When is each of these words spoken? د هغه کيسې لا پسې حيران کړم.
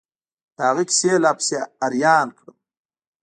د 0.55 0.57
هغه 0.67 0.83
کيسې 0.89 1.11
لا 1.23 1.31
پسې 1.37 1.57
حيران 1.83 2.27
کړم. 2.37 2.55